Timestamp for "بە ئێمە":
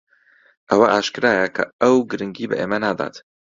2.49-2.77